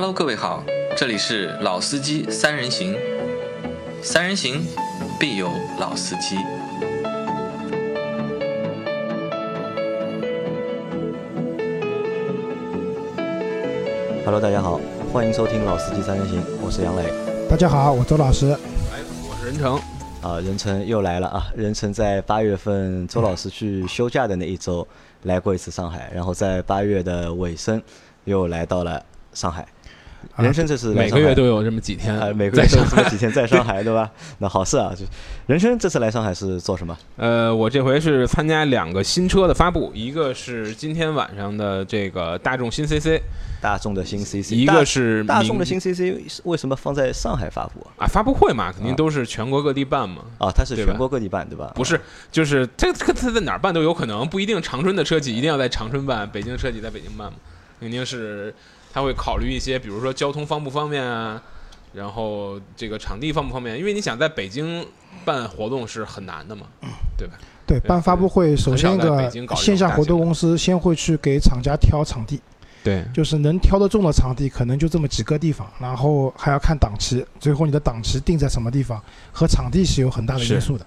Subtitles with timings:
[0.00, 0.62] Hello，各位好，
[0.96, 2.94] 这里是老司机三人行，
[4.00, 4.64] 三人行
[5.18, 5.50] 必有
[5.80, 6.36] 老司机。
[14.24, 14.80] Hello，大家好，
[15.12, 17.12] 欢迎收听《老司机三人行》，我是杨磊。
[17.50, 18.52] 大家好，我周老师。
[18.52, 19.80] 哎，我是任成。
[20.22, 21.48] 啊，任成又来了啊！
[21.56, 24.86] 任成在八月份周老师去休假的那一周
[25.24, 27.82] 来过一次上海，然后在八月的尾声
[28.26, 29.66] 又来到了上海。
[30.36, 34.10] 任成这次每个月都有这么几天啊，每个月在上海都有这么几天在上海， 对吧？
[34.38, 34.92] 那好事啊！
[34.96, 35.04] 就
[35.46, 36.96] 人生这次来上海是做什么？
[37.16, 43.20] 呃，我这回是参加两个新车的发布，一个是今天晚上的这个大众新 CC，
[43.60, 48.04] 大众的新 CC，一个是大大众的新 CC 为什么放在上海发布啊？
[48.04, 50.22] 啊发布会嘛，肯定都是全国各地办嘛。
[50.38, 51.72] 啊，它是全国各地办，对吧？
[51.74, 57.38] 不是，就是这这个它在哪儿办都有可能，不一定长春的车企一定要在长春办，北京的车企在北京办嘛，
[57.80, 58.54] 肯定是
[58.92, 61.40] 他会考虑一些，比如说交通方不方便啊，
[61.92, 64.86] 然后这个场地方不方便，因为你想在北京
[65.24, 66.66] 办活动是很难的嘛，
[67.16, 67.34] 对吧？
[67.66, 72.40] 对，办发布会，首先一个线下活动公司先会去给厂家挑场地，
[72.82, 78.98] 对，就是能挑得中的场地可能就这么几个地方，然后还要看档期，最后你的档期定在什么地方
[79.32, 80.86] 和场地是有很大的因素的。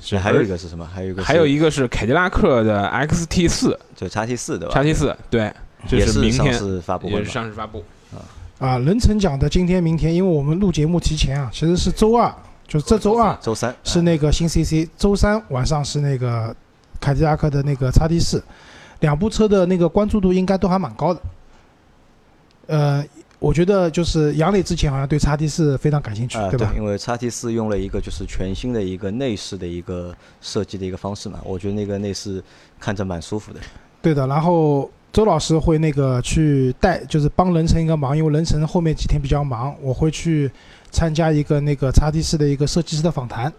[0.00, 0.86] 是还有一个是什么？
[0.86, 4.74] 还有一个还有一个是凯迪拉克的 XT 四就叉 T 四，对吧？
[4.74, 5.50] 叉 T 四，对，
[5.88, 7.84] 这也是上明天市发布会也是上市发布。
[8.58, 12.32] 啊，任成讲的今天、明天，因为我们录节目提前啊，其实是周二，
[12.68, 16.54] 就是这周二周三是那个新 CC，周三晚上是那个
[17.00, 18.42] 凯迪拉克的那个叉 T 四，
[19.00, 21.20] 两部车的那个关注度应该都还蛮高的。
[22.68, 23.04] 呃，
[23.40, 26.72] 我觉得就是杨磊之前好像对叉 T 四非常感兴趣，啊，对吧？
[26.76, 32.42] 因为叉 T 四用了一个就是全新的一个内饰的一个设计的一个方式嘛，我觉得那个内饰
[32.78, 33.58] 看着蛮舒服的。
[34.00, 34.26] 对的。
[34.28, 40.50] 然后周老师会那个去带，就是帮人成一个忙，因为人成后面几天比较忙，我会去
[40.90, 43.52] 参加一个那个叉 T 四的一个设计师的访谈。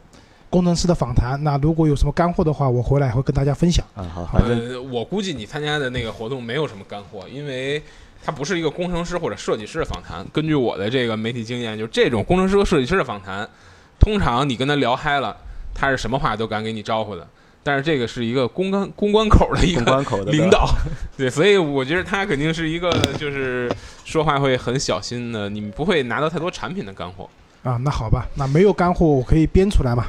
[0.49, 3.85] 工程师的访谈，那如果有什么干货的话，我回来会跟大家分享。
[3.95, 7.81] 嗯，好，反正呃，我估计你参加的那个活动没有什么干货，因为
[8.21, 10.27] 它不是一个工程师或者设计师的访谈。
[10.33, 13.49] 根据我的这个媒体经验，就是这种工程师和设计师的访谈，
[13.97, 15.37] 通常你跟他聊嗨了，
[15.73, 17.25] 他是什么话都敢给你招呼的。
[17.67, 20.69] 但是这个是一个公关公关口的一个关口的领导，
[21.17, 23.67] 对，所以我觉得他肯定是一个就是
[24.03, 27.27] 说话会很小心的，你不会拿到太多产品的干货。
[27.63, 30.03] 啊，那好吧，那没有干货我可以编出来嘛。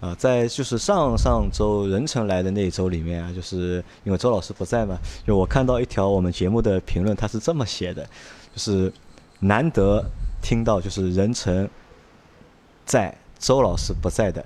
[0.00, 8.02] 啊，在就是上上周任成来的那一周里面啊，就是因为周老师不在嘛，就我看到一条我们节目的评论，他是这么写的，
[8.52, 8.92] 就是
[9.38, 10.04] 难得
[10.42, 11.68] 听到就是任成
[12.84, 14.44] 在周老师不在的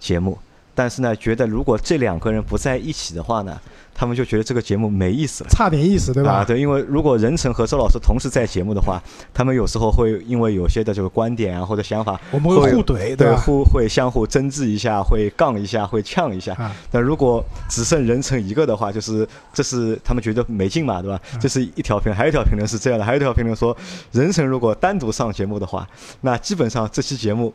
[0.00, 0.36] 节目，
[0.74, 3.58] 但是呢，觉得如果这两个人不在一起的话呢，
[3.94, 5.50] 他们就觉得这个节目没意思了。
[5.50, 6.32] 差点意思，对吧？
[6.32, 9.00] 啊，对，因为如果任成和周老师同时在节目的话，
[9.32, 13.16] 他们有时候会因为有些的这个观点啊或者想法，我们会互怼，吧？
[13.16, 16.52] 对互会相互争执一下，会杠一下，会呛一下。
[16.54, 21.20] 啊，但如果只剩任成一个的话，就是这是他们觉得没劲嘛，对吧？
[21.34, 23.76] 嗯这是一条评论，还有一条评论是这样的，还有一条评论说，
[24.10, 25.88] 任成如果单独上节目的话，
[26.22, 27.54] 那基本上这期节目。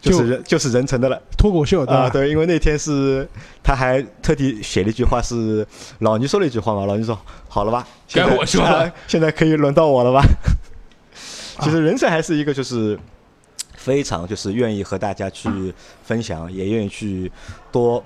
[0.00, 2.02] 就是就是人成的了脱口秀，对吧？
[2.04, 3.28] 啊，对，因为那天是
[3.62, 5.66] 他还特地写了一句话，是
[5.98, 7.18] 老倪说了一句话嘛，老倪说
[7.48, 10.20] 好了吧，该我说了啊现在可以轮到我了吧？
[10.20, 12.98] 啊 其实人成还是一个就是
[13.76, 15.50] 非常就是愿意和大家去
[16.02, 17.30] 分享，也愿意去
[17.70, 18.02] 多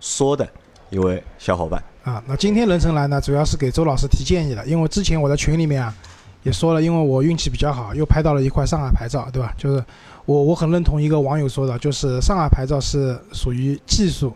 [0.00, 0.46] 说的
[0.90, 1.82] 一位小伙伴。
[2.04, 5.94] 啊，那今天人成来呢，主要是给周老师提建议的，因为之前我在群里面啊
[6.42, 9.54] 也说了，因为我运气比较好，又拍到了一块上海牌照，对吧？
[9.56, 9.82] 就是
[10.28, 14.30] 我我很认同一个网友说的，就是上海牌照是属于技术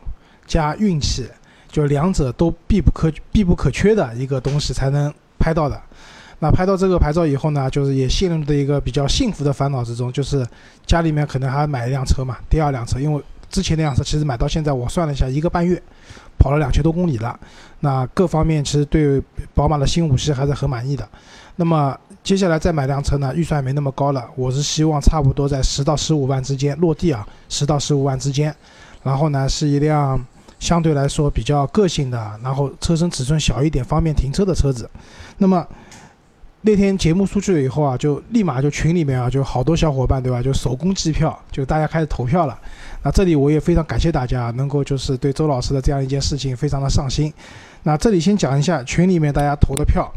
[0.47, 1.29] 加运气，
[1.71, 5.79] 就两者都必不可必不可缺的一个东西才能拍到的。
[6.39, 10.47] 那拍到这个牌照以后呢，就是也陷入的一个比较幸福的烦恼之中，就是
[10.87, 15.81] 家里面可能还买一辆车嘛，第二辆车，因为之前那辆车其实买到现在，我算了一下，一个半月
[16.39, 17.39] 跑了两千多公里了。
[17.81, 19.23] 那各方面其实对
[19.53, 21.07] 宝马的新五系还是很满意的。
[21.57, 28.55] 那么接下来再买辆车呢，预算没那么高了，我是希望差不多在十到十五万之间落地啊，十到十五万之间。
[29.03, 30.25] 然后呢，是一辆
[30.61, 34.89] 相对来说比较个性的，然后车身尺寸小一点，方便停车的车子。
[35.39, 35.67] 那么
[36.61, 42.57] 那天节目出去了以后啊，就立马就群里面啊，就好多小伙伴对吧，就手工计票，就大家开始投票了。
[43.03, 47.33] 那这里我也非常感谢大家能够就是对周老师的这样一件事情非常的上心。
[47.83, 50.09] 那这里先讲一下群里面大家投的票，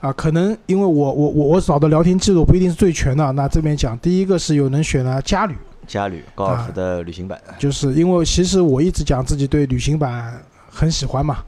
[0.00, 5.54] 啊，可能因为我我我我找的聊天记录不一定是最全的，那这边讲第一个是有人选了嘉旅，
[5.86, 10.40] 嘉旅高尔夫的旅行版，就是因为其实我一直讲自己对旅行版
[10.70, 11.38] 很喜欢嘛，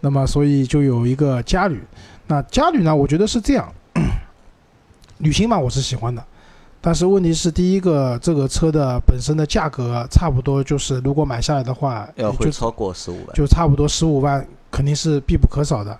[0.00, 1.80] 那么所以就有一个嘉旅。
[2.28, 3.72] 那嘉旅呢，我觉得是这样，
[5.18, 6.24] 旅行版我是喜欢的，
[6.80, 13.34] 但是问题是第一个这个车的本身的价格差不多就是如果买下来的话，就要会超过十五万。
[13.34, 15.98] 就差不多十五万肯定是必不可少的。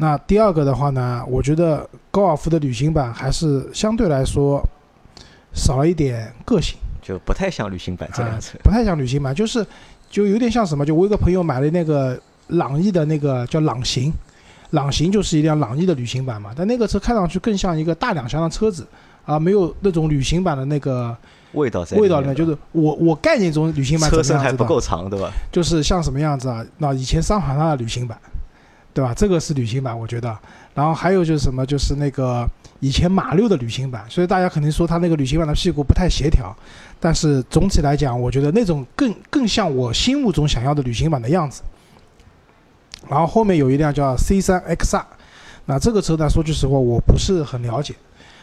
[0.00, 4.66] 那第二个的话呢，我觉得高尔夫的旅行版还是相对来说
[5.52, 6.78] 少了一点个性。
[7.02, 9.64] 就不太像旅行版这啊辆车。，不太像旅行版，就是
[10.08, 10.86] 就有点像什么？
[10.86, 14.10] 就我有个朋友买了那个朗逸的那个叫朗行，
[14.70, 18.86] 朗行就是一辆朗逸的旅行版嘛，但那个车看上去更像一个大两厢的车子
[19.26, 21.14] 啊，没有那种旅行版的那个
[21.52, 22.34] 味道在味道里面。
[22.34, 25.30] 就是我我概念中旅行版车身还不够长，对吧？
[25.52, 26.64] 就是像什么样子啊？
[26.78, 28.16] 那以前桑塔纳的旅行版，
[28.92, 29.14] 对吧？
[29.14, 30.36] 这个是旅行版，我觉得。
[30.74, 31.64] 然后还有就是什么？
[31.64, 32.48] 就是那个
[32.80, 36.54] 以前马六的旅行版，所以大家肯定说它那个旅行版的屁股不太协调。
[36.98, 41.62] 但是总体来讲，我觉得那种更更像我心目中想要的旅行版的样子。
[43.08, 45.02] 然后后面有一辆叫 C 三 XR，
[45.66, 47.94] 那这个车呢，说句实话，我不是很了解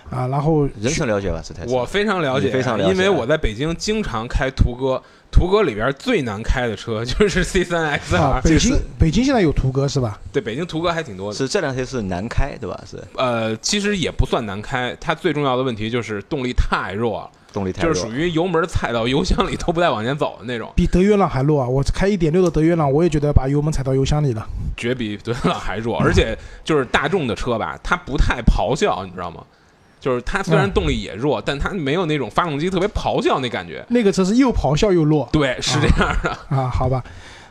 [0.09, 0.27] 啊。
[0.27, 1.71] 然后人生了解吧这台车？
[1.71, 5.01] 我非常了解，非常了解因为我在北京经常开途歌，
[5.31, 10.19] 途歌里边最难开的车就是 C 三 X 啊北京北京现在有途歌是吧？
[10.31, 11.37] 对，北京途歌还挺多的。
[11.37, 12.81] 是这辆车是难开，对吧？
[12.89, 18.13] 是呃，其实也不算难开，它最重要的问题就是动力太弱了，动力太弱就是属。
[18.13, 21.67] 于油门踩到油箱里都不带往前走的那种，比德约朗还弱啊！
[21.67, 24.47] 我开一点六的德约朗，我也觉得把油门踩到油箱里了。
[24.75, 25.97] 绝比德约朗还弱。
[25.99, 29.43] 而且就是大众的车吧，它不太咆哮，你知道吗？
[29.99, 33.85] 就是它虽然嗯动力也弱，但它没有那种发动机特别咆哮那感觉。
[33.89, 36.29] 那个车是又咆哮又弱对，是这样的。
[36.49, 37.03] 啊， 好吧。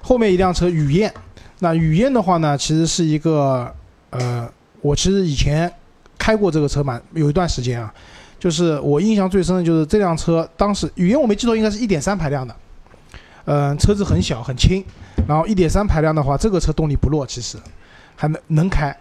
[0.03, 1.13] 后面一辆车雨燕，
[1.59, 3.73] 那雨燕的话呢，其实是一个
[4.11, 4.49] 呃，
[4.81, 5.71] 我其实以前
[6.17, 7.93] 开过这个车嘛有一段时间啊，
[8.39, 12.55] 就是我印象最深的就是这辆车，当时雨燕我没记错，应该是一点三排量的，
[13.47, 14.85] 嗯、车子很小很轻，
[15.27, 17.59] 然后一点三排量的话，这个车动力不弱，其实
[18.15, 18.97] 还能能开，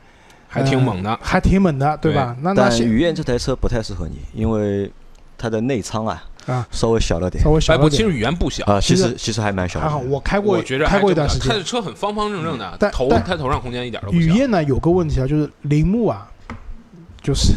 [0.55, 1.19] 还挺猛的。
[1.21, 2.35] 还挺猛的，对吧？
[2.41, 4.91] 那那雨燕这台车不太适合你，因为
[5.37, 9.85] 它的内舱啊啊稍微小了点稍微小哎，不，了点，其实语言不小，啊，其其实实其实还蛮小的。
[9.85, 11.63] 还好，我开过我觉着开过一段时间它的。
[11.63, 14.19] 车很方方正正的，但但头它头上空间一点都不小。
[14.19, 16.27] 雨燕呢有个问题啊，就是铃木啊，
[17.21, 17.53] 就是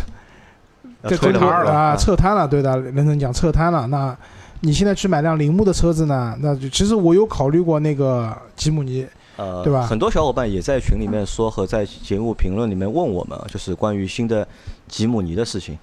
[1.04, 3.86] 这这个儿了啊，侧瘫了，对的，人生讲侧瘫了。
[3.86, 4.16] 那
[4.60, 6.36] 你现在去买辆铃木的车子呢？
[6.40, 9.06] 那就其实我有考虑过那个吉姆尼，
[9.38, 14.46] 呃，对吧很多小伙伴也在群里面说和在节目评论里面问我们，就是关于新的
[14.88, 15.79] 吉姆尼的事情。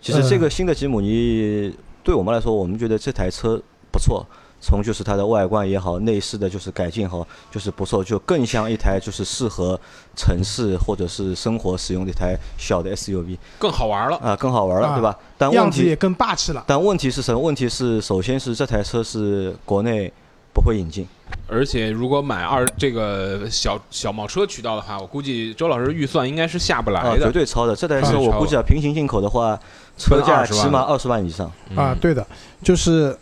[0.00, 3.60] 其实这个新的吉姆尼对我们来说，我们觉得这台车
[3.90, 4.24] 不错，
[4.60, 9.78] 从就是它的外观也好，内饰的就是改进好，就是不错，就更像一台就是适合
[10.16, 14.16] 城市或者是生活使用的一台小的 SUV 更好玩了。
[14.18, 15.18] 啊，更好玩了，啊对吧？
[15.36, 16.64] 但问题也更霸气了。
[16.66, 17.40] 但问题是什么？
[17.40, 20.12] 问题是首先是这台车是国内
[20.52, 21.06] 不会引进。
[21.46, 27.26] 而且如果买二这个小小贸车渠道的话，我估计周老师预算应该是下不啊，来的。
[27.26, 27.74] 绝对超的。
[27.74, 29.58] 这台车啊我估计啊，平行进口的话，
[29.96, 31.50] 车价起码二十万以上。
[31.70, 32.26] 嗯啊，，对的，
[32.62, 33.16] 就是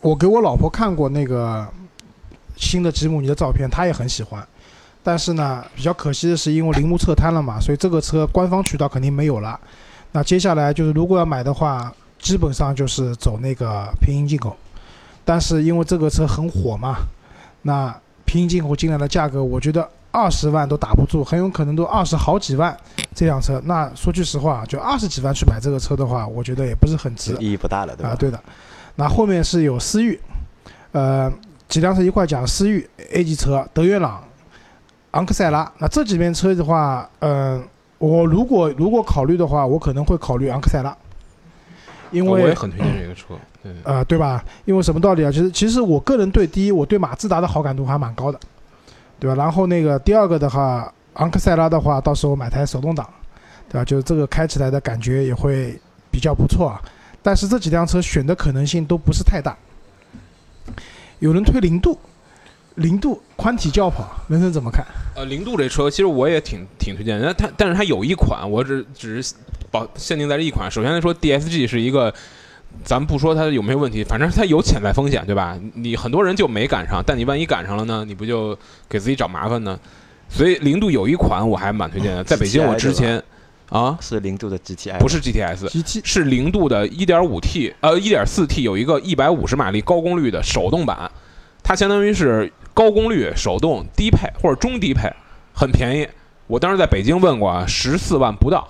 [0.00, 1.66] 我给我老婆看过那个
[2.56, 4.46] 新的吉姆尼的照片，她也很喜欢。
[5.02, 9.58] 但是呢，比较可惜的是，因为铃木撤摊了嘛，所以这个车官方渠道肯定没有了。
[10.12, 14.56] 那接下来就是如果要买的话，基本上就是走那个平行进口。
[15.24, 16.96] 但是因为这个车很火嘛，
[17.62, 17.94] 那
[18.24, 22.76] 平行进口进来的价格，我觉得二十万都打不住，很有可能都二十好几万
[23.14, 23.60] 这辆车。
[23.64, 27.36] 那说句实话，就二十几万去买这个车的话，我觉得也不是很值。
[27.40, 28.10] 意义不大了，对吧？
[28.10, 28.40] 啊，对的。
[28.96, 30.20] 那后面是有思域，
[30.92, 31.32] 呃，
[31.68, 34.22] 几辆车一块讲，思域 A 级车、德约朗、
[35.12, 35.70] 昂克赛拉。
[35.78, 37.62] 那这几边车的话，嗯、
[37.98, 40.96] 我如果如果考虑的话，我可能会考虑昂克赛拉，
[42.10, 43.34] 因为我也很推荐这个车。
[43.64, 44.44] 对，呃，对吧？
[44.66, 45.32] 因为什么道理啊？
[45.32, 48.38] 其实其实我个人对第一，我对马自达的好感度还蛮高的，
[49.18, 49.34] 对吧？
[49.34, 53.08] 然后那个第二个的话，昂克赛拉的话，到时候买台手动挡，
[53.70, 53.84] 对吧？
[53.84, 55.76] 就是这个开起来的感觉也会
[56.10, 56.80] 比较不错啊。
[57.22, 59.56] 但是这几辆车选的可能性都不是太大。
[61.20, 61.98] 有人推零度，
[62.74, 64.84] 零度宽体轿跑，人生怎么看？
[65.16, 69.34] 呃，零度这车其实我也挺挺推荐但，它但是它有一款，我只只是
[69.70, 70.70] 保限定在这一款。
[70.70, 72.12] 首先来说，DSG 是一个，
[72.82, 75.58] 咱不说它有没有问题，反正它有潜在风险，对吧？
[75.74, 79.78] 你很多人就没赶上，但你万一赶上了呢，你不就给自己找麻烦呢？
[80.28, 83.22] 所以零度有一款我还蛮推荐的， 在北京我之前
[83.68, 91.10] 啊是零度的 GTI，不是 GTS，GT 是零度的 1.5T，呃，1.4T 有一个150马力高功率的手动版，
[91.62, 95.10] 它相当于是高功率手动低配或者中低配，
[95.52, 96.08] 很便宜。
[96.46, 98.66] 我当时在北京问过啊，十四万不到，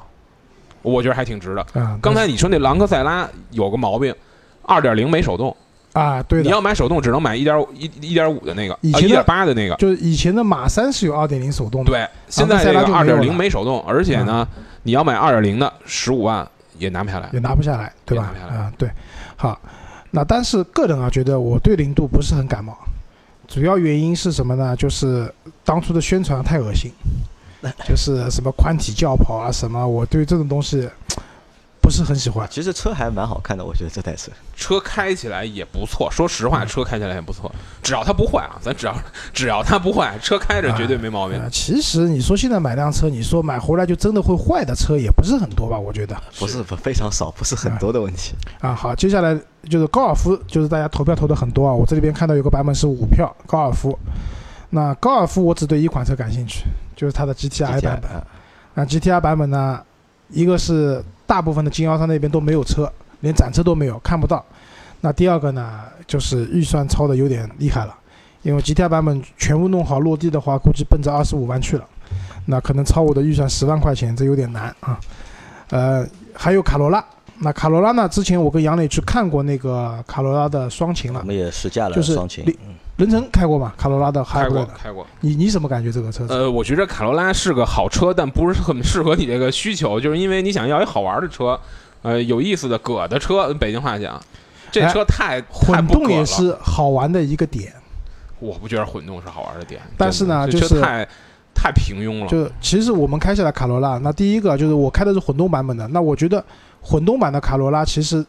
[0.85, 1.67] 我觉得还挺值的。
[1.73, 4.14] 啊，刚才你说那朗克赛拉有个毛病
[4.62, 5.57] 二点零没手动，
[5.93, 9.75] 啊，对的，你要买手动只能买1.5一一点五的那个，一点八的1.8的那个。
[9.76, 13.35] 就是以前的马三是有二点零手动的，对，现在这个朗克赛拉就没有了。
[13.35, 14.47] 2.0没手动，而且呢，
[14.85, 16.47] 你要买二点零的十五万
[16.79, 17.29] 也拿不下来。
[17.33, 18.33] 也拿不下来，对吧？
[18.49, 18.88] 啊，对，
[19.37, 19.59] 好，
[20.11, 22.76] 那但是个人啊，觉得我对零度不是很感冒，
[23.49, 24.76] 主要原因是什么呢？
[24.76, 25.33] 就是
[25.64, 26.91] 当初的宣传太恶心，
[27.88, 30.88] 就是什么宽体轿跑啊什么，我对这种东西
[31.80, 32.49] 不是很喜欢。
[32.50, 34.33] 其实车还蛮好看的，我觉得这台车。
[34.56, 37.52] 车开起来也不错，说实话，车开起来也不错，
[37.83, 38.97] 只要它不坏啊，咱只要
[39.33, 41.38] 只要它不坏，车开着绝对没毛病。
[41.38, 45.78] 呃，其实你说现在买辆车，你说买回来就真的会坏的车也不是很多吧？
[45.78, 48.35] 我觉得不是不非常少，不是很多的问题。
[48.61, 48.75] 啊。
[48.75, 51.73] 好，接下来就是高尔夫，就是大家投票投的很多啊。
[51.75, 53.99] 我这里边看到有个版本是五票高尔夫，
[54.71, 56.64] 那高尔夫我只对一款车感兴趣，
[56.95, 58.11] 就是它的 GTI 版本。
[58.13, 58.27] 啊
[58.77, 59.81] 那 GTR 版本呢，
[60.31, 64.45] 一个是大部分的经销商那边都没有车，连展车都没有，看不到。
[65.01, 67.95] 那第二个呢，就是预算超的有点厉害了，
[68.43, 71.87] 因为 GTR 版本全部弄好落地的话，估计奔着二十五万去了，
[72.47, 74.99] 那可能超我的预算十万块钱，这有点难啊。
[75.71, 77.05] 呃，还有卡罗拉，
[77.39, 82.59] 那卡罗拉呢，之前我跟杨磊去看过那个卡罗拉的双擎了，我们也试驾了就是双擎你，
[82.97, 83.73] 任成开过吗？
[83.77, 86.33] 卡罗拉的开过开过，你你怎么感觉这个车子？
[86.33, 91.59] 呃，我觉得卡罗拉是个好车，但不是很适合你这个需求， 就是因为你想要一好玩的车，
[92.03, 94.21] 呃，有意思的葛的车，北京话讲，
[94.71, 96.25] 这哎车太、太混动也。
[96.25, 97.73] 是好玩的一个点。
[98.41, 101.09] 我不觉得混动是好玩的点，但是呢就是这车太
[101.55, 102.29] 太平庸了。
[102.29, 106.45] 就其实我们开下来卡罗拉，那第一个就是我开的是混动版本的，那我觉得
[106.83, 108.25] 混动版的卡罗拉其实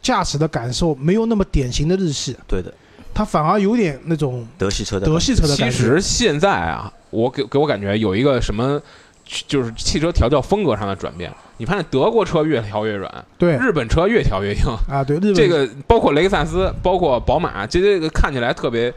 [0.00, 2.72] 驾驶的感受没有那么典型的日系，对的，
[3.14, 5.76] 它反而有点那种德系车的德系车的其感觉。
[5.76, 8.80] 其实现在啊，我给给我感觉有一个什么，
[9.46, 11.32] 就是汽车调教风格上的转变。
[11.56, 14.60] 你发现德国车越调越软，对日本车越调越硬。
[14.88, 18.94] 啊，对日本这个包括雷克萨斯，包括宝马，这这个看起来特别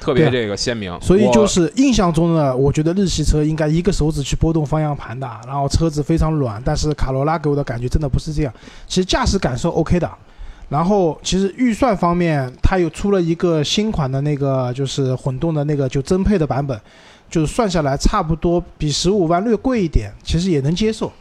[0.00, 0.92] 特别这个鲜明。
[1.00, 6.60] 所以就是印象中呢，我觉得日系车应该一个手指去拨动方向盘的，然后车子非常软。
[6.64, 8.52] 但是卡罗拉给我的感觉真的不是这样，
[8.88, 10.10] 其实驾驶感受 OK 的。
[10.70, 16.80] 然后其实预算方面，它又出了一个新款的那个就是混动的那个就增配的版本，
[17.28, 21.12] 就是算下来差不多比十五万略贵一点，其实也能接受。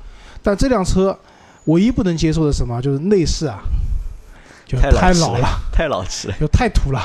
[0.43, 1.17] 但这辆车
[1.65, 2.79] 唯一不能接受的什么？
[2.79, 3.59] 就是内饰啊，
[4.65, 5.47] 就太老了。
[5.73, 6.35] 太老气了。
[6.39, 7.01] 就太土了，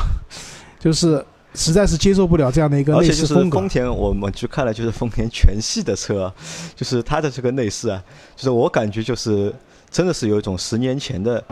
[0.79, 1.25] 就是
[1.55, 3.69] 实在是接受不了这样的一个内而且就是饰风格丰。
[3.69, 6.31] 田，我们去看了，就是丰田全系的车，
[6.77, 8.03] 就是它的这个内饰啊，
[8.37, 9.51] 就是我感觉就是
[9.91, 11.43] 真的是有一种十年前的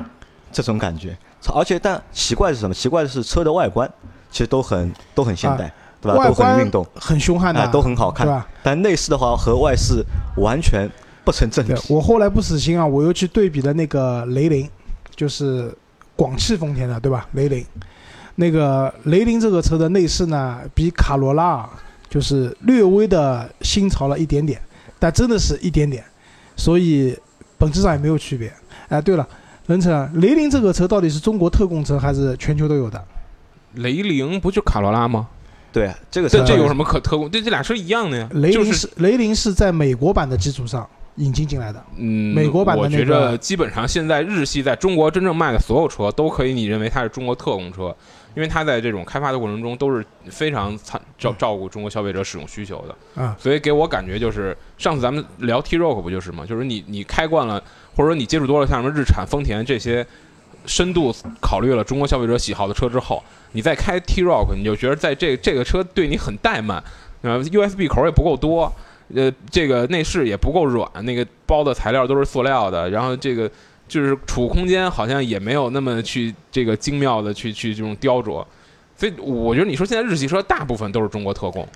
[0.53, 1.17] 这种感觉。
[1.55, 2.75] 而且但奇怪的是什么？
[2.75, 3.91] 奇怪的是车的外观
[4.31, 6.25] 其实都很都很现代，对吧？
[6.29, 8.47] 都很运动，很凶悍的、哎都很好看对吧？
[8.63, 10.05] 但内饰的话和外饰
[10.37, 10.89] 完全
[11.25, 11.83] 不成正对比。
[11.89, 14.69] 我后来不死心啊，我又去对比了那个雷凌，
[15.17, 15.75] 就是
[16.15, 17.27] 广汽丰田的，对吧？
[17.33, 17.65] 雷凌，
[18.37, 21.71] 那个雷凌这个车的内饰呢，比卡罗拉啊
[22.09, 24.61] 就是略微的新潮了一点点，
[24.99, 26.05] 但真的是一点点，
[26.57, 27.19] 所以
[27.59, 28.53] 本质上也没有区别。
[28.89, 29.27] 哎，对了，
[29.67, 33.03] 任成，雷凌这个车到底是中国特供车还是全球都有的？
[33.75, 35.29] 雷凌不就卡罗拉吗？
[35.73, 37.31] 对，这个车这这有什么可特供？
[37.31, 38.29] 这这俩车一样的呀。
[38.33, 41.83] 雷凌就是是雷凌是在美国版的基础上引进进来的。
[41.97, 47.97] 嗯，美国版的我觉那个着基本上现在日系在中国真正卖的所有车，都可以你认为它是中国特供车，
[48.35, 53.23] 因为它在这种开发的过程中都是非常参照照顾中国消费者使用需求的。
[53.23, 56.45] 啊，所以给我感觉就是，上次咱们聊 T-Roc 不就是吗？
[56.47, 57.63] 就是你你开惯了，
[57.95, 60.07] 或者说你接触多了像什么日产、丰田这些
[60.65, 63.23] 深度考虑了中国消费者喜好的车之后，
[63.53, 66.83] 你再开 T-Roc，你就觉得在这这个车对你很怠慢，
[67.23, 68.73] 呃，USB 口也不够多，
[69.15, 73.51] 呃，这个内饰也不够软，那个包的材料都是塑料的，然后这个
[73.93, 78.43] 就是储物空间好像也没有那么去这个精妙的去去这种雕琢，
[78.97, 81.69] 所以我觉得你说现在日系车大部分都是中国特供，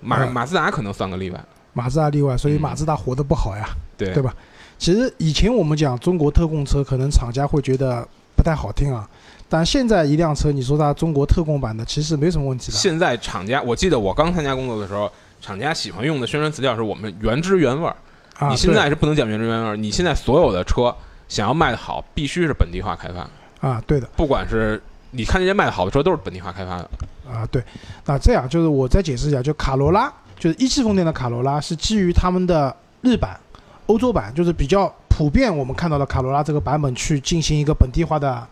[0.00, 1.44] 马嗯马自达可能算个例外。
[1.72, 3.68] 马自达例外，所以嗯马自达活得不好呀。
[3.96, 4.32] 对对吧
[4.78, 9.08] 其实以前我们讲中国特供车，可能厂家会觉得不太好听啊，
[9.48, 12.78] 但现在一辆车你说它中国特供版的，其实没什么问题的。
[12.78, 15.10] 现在厂家，我记得我刚参加工作的时候，
[15.40, 17.96] 厂家喜欢用的宣传词调是我们原汁原味儿。
[18.38, 20.94] 啊，你现在是不能讲原汁原味儿，你现在所有的车
[21.28, 26.90] 想要卖得好，必须是本地化开发，啊，对的不管是你看那些卖得好的车都是本地化开发的。
[27.30, 27.62] 啊，对。
[28.06, 33.38] 那这样就是我再解释一下，就卡罗拉，就是一汽丰田的卡罗拉是基于他们的日版、
[33.86, 38.46] 欧洲版，就是比较普遍我们看到的卡罗拉这个版本去进行一个本地化的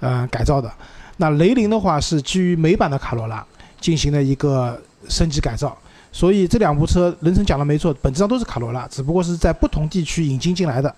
[0.00, 0.72] 呃改造的。
[1.18, 3.44] 那雷凌的话是基于美版的卡罗拉
[3.80, 5.76] 进行了一个升级改造，
[6.10, 10.94] 所以这两部车人成讲的没错，本质上都是卡罗拉，只不过是在不同地区引进进来的。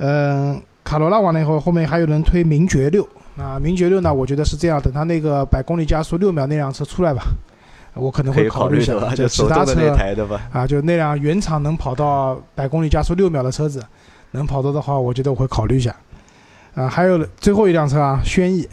[0.00, 3.06] 嗯、卡罗拉完了以后，后面还有人推名爵六。
[3.36, 4.12] 那名爵六呢？
[4.12, 7.22] 我觉得是这样，等它那个百公里加速六秒那辆车出来吧，
[7.94, 8.94] 我可能会考虑一下。
[8.94, 10.40] 就就其他车手动的那台的吧？
[10.52, 13.82] 啊，就那辆原厂能跑到百公里加速六秒的车子，
[14.32, 15.94] 能跑到的话，我觉得我会考虑一下。
[16.74, 18.68] 啊，还有最后一辆车啊，轩逸，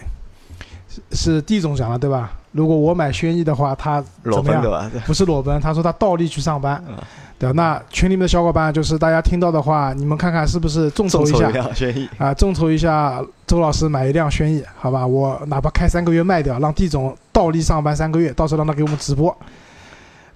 [0.89, 2.33] 是是地总讲了对吧？
[2.51, 4.91] 如果我买轩逸的话，他怎么样？
[5.05, 6.95] 不是裸奔，他说他倒立去上班嗯，
[7.39, 7.53] 对吧？
[7.53, 11.51] 那群里面的小伙伴就是大家听到的话，你们看看是不是众筹一下
[12.17, 12.33] 啊？
[12.33, 15.05] 众筹一下周老师买一辆轩逸，好吧？
[15.05, 19.35] 我哪怕开三个月卖掉，让地总倒立上班三个月，到时候让他给我们直播。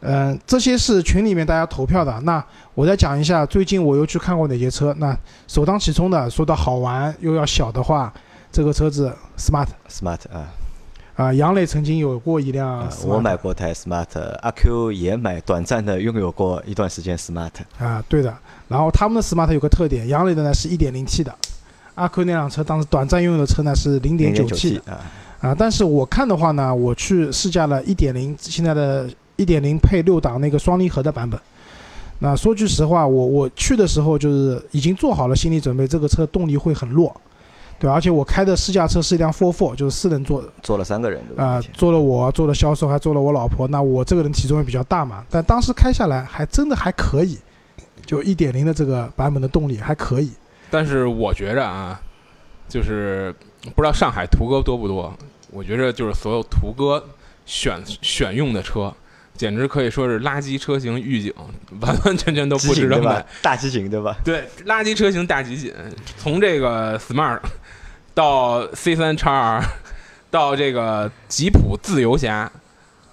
[0.03, 2.19] 嗯、这些是群里面大家投票的。
[2.21, 2.43] 那
[2.73, 4.91] 我再讲一下，最近我又去看过哪些车。
[4.97, 5.15] 那
[5.47, 8.11] 首当其冲的，说到好玩又要小的话，
[8.51, 10.49] 这个车子 Smart smart 啊，
[11.21, 14.07] 啊，杨磊曾经有过一辆我买过台 smart，
[14.41, 18.35] 阿 Q 也买，短暂的拥有过一段时间 smart，啊，对的。
[18.67, 21.31] 然后他们的 Smart 有个特点，杨磊的呢是一点零 T 的，
[21.93, 25.05] 阿 Q 那辆车当时短暂拥有的车呢是零点九 T 的啊，
[25.41, 25.55] 啊。
[25.55, 31.39] 但是我看的话呢，我去试驾了一点零现在的一点零配六档那个双离合的版本。
[32.17, 37.15] 那说句实话，我我去的时候就是已经做好了心理准备，这个车动力会很弱，
[37.81, 40.47] 对而且我开的试驾车是一辆 Four Four，就是四人座的。
[40.61, 41.43] 坐了三个人对吧？
[41.43, 43.67] 啊、以前做了我，坐了销售，还坐了我老婆。
[43.67, 47.39] 那我这个人体重也比较大嘛，但当时开下来还真的还可以，
[48.05, 50.31] 就一点零的这个版本的动力还可以。
[50.69, 51.99] 但是我觉着啊，
[52.69, 53.33] 就是
[53.75, 55.11] 不知道上海途歌多不多，
[55.49, 57.03] 我觉着就是所有途歌
[57.47, 58.93] 选选用的车，
[59.35, 61.33] 简直可以说是垃圾车型预警，
[61.81, 63.25] 完完全全都机不值得买？
[63.41, 64.15] 大集锦对吧？
[64.23, 65.73] 对，垃圾车型大集锦，
[66.17, 67.39] 从这个 Smart
[68.13, 69.63] 到 C 三 x R，
[70.29, 72.51] 到这个吉普自由侠，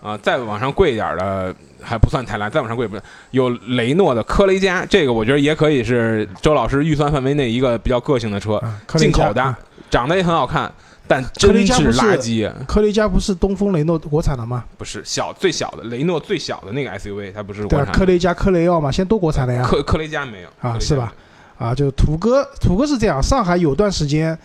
[0.02, 8.62] 啊、再往上贵一点的还不算太烂，再往上贵不是有雷诺的科雷嘉，这个我觉得也可以是周老师预算范围内一个比较个性的车，
[8.96, 9.58] 进口的啊，
[9.88, 10.70] 长得也很好看，
[11.08, 12.52] 但科真是雷嘉不是垃圾。
[12.66, 14.64] 科雷嘉不是东风雷诺国产的吗？
[14.76, 17.98] 不是小最小的雷诺最小的那个 SUV，它不是对啊，国产的。
[17.98, 19.64] 科雷嘉、科雷傲嘛，现在都国产的呀。
[19.64, 21.12] 科科雷嘉没有啊是吧
[21.58, 24.38] 啊，就途哥，途哥是这样，上海有段时间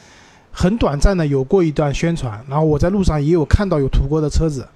[0.52, 4.68] 很短暂的有过一段宣传，然后我在路上也有看到有途哥的车子，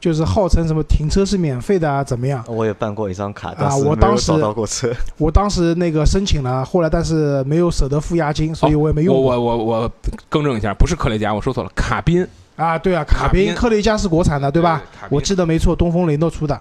[0.00, 2.44] 就是号称什么停车是免费的啊，怎么样？
[2.46, 4.92] 我也办过一张卡，啊我当时找到过车。
[5.18, 9.40] 我当时那个申请了，后来但是没有舍得付押金，所以我也没用我过。
[9.40, 9.92] 我我我
[10.28, 14.82] 更正一下，不是克雷嘉，我说错了，卡宾啊，对啊，卡卡宾克、雷嘉是国产的，对吧？？
[15.10, 16.60] 我记得没错，东风雷诺出的。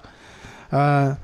[0.70, 1.16] 呃，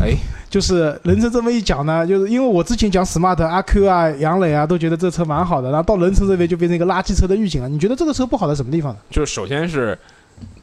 [0.00, 0.16] 哎，
[0.48, 7.68] 就是人成这么一讲呢，就是因为我之前讲 smart 阿 Q 啊、杨磊啊都觉得这车蛮好的，然后到人成这边就变成一个垃圾车的预警了。
[7.68, 8.98] 你觉得这个车不好在什么地方呢？
[9.10, 9.98] 就是首先是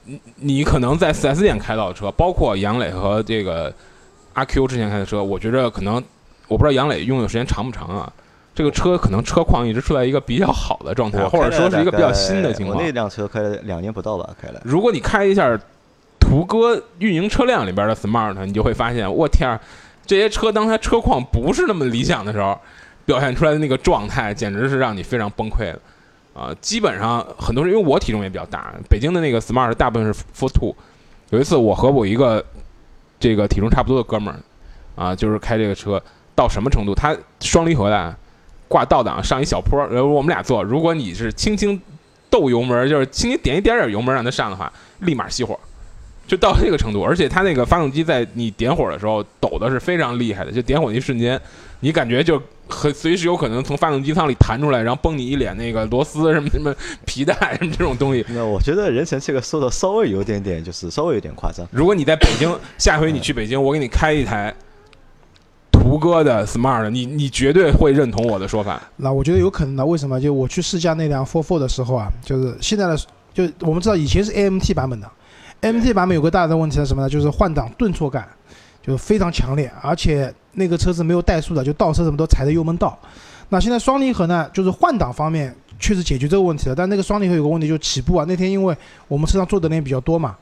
[0.06, 3.74] 你你可能在 4S 店开到的车，包括杨磊和这个
[4.34, 5.96] 阿 Q 之前开的车，我觉着可能
[6.48, 8.12] 我不知道杨磊用的时间长不长啊。
[8.54, 12.92] 这个车可能车况一直处在一个比较好的状态，或者说是一个比较新的情况我那。
[12.92, 14.62] 辆车开了两年不到吧，开了。
[14.66, 15.58] 如果你开一下
[16.20, 19.58] 途歌运营车辆里边的 Smart，你就会发现，我天儿，
[20.06, 22.60] 这些车当它车况不是那么理想的时候，
[23.06, 25.80] 表现出来的那个状态，简直是让你非常崩溃的。
[26.34, 30.76] 啊、基本上很多人，因为我体重也比较大，北京的那个 Smart 大部分是 Four Two。
[31.30, 32.44] 有一次我和我一个
[33.20, 34.40] 这个体重差不多的哥们儿，
[34.96, 36.02] 啊，就是开这个车
[36.36, 36.96] 到什么程度？
[36.96, 38.16] 他双离合的，
[38.68, 40.64] 挂倒档上一小坡，然后我们俩坐。
[40.64, 41.80] 如果你是轻轻
[42.30, 45.60] 斗油门，就是轻轻点一点点油门让它上的话，立马熄火，
[46.28, 47.04] 就到这个程度。
[47.04, 51.40] 而且它那个发动机在你点火的时候抖的是非常厉害的，就点火的一瞬间，
[51.82, 56.74] 你感觉就很随时有可能从发动机舱里弹出来，然后崩你一脸那个螺丝什么什么
[57.06, 58.26] 皮带什么这种东西。
[58.30, 61.68] 那我觉得任成这个说的稍微有点点，就是稍微有点夸张。
[61.72, 64.54] 如果你在北京，下回你去北京，我给你开一台
[65.72, 68.82] 途歌的 Smart，你你绝对会认同我的说法。
[68.96, 69.86] 那我觉得有可能的。
[69.86, 70.22] 为什么？
[70.22, 72.98] 就我去试驾那辆 Four Four 的时候啊，就是现在的，
[73.34, 75.12] 就我们知道以前是 AMT 版本的
[75.62, 77.10] ，AMT 版本有个大的问题是什么呢？
[77.10, 78.30] 就是换挡顿挫感，
[78.86, 82.98] 就是非常强烈，而且那个车子没有怠速的，就倒车什么都踩着油门倒。
[83.50, 88.26] 那现在双离合呢，就是换挡方面确实解决这个问题了，但那个双离合有个问题，就是起步啊。
[88.28, 88.76] 那天因为
[89.08, 90.36] 我们车上坐的人比较多嘛，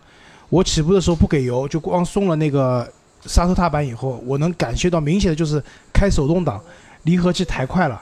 [0.50, 2.88] 我起步的时候不给油，就光松了那个
[3.26, 6.62] 刹车踏板以后，我能感觉到明显的就是开手动挡，
[7.04, 8.00] 离合器抬快了，